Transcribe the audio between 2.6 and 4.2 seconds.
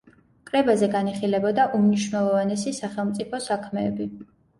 სახელმწიფო საქმეები.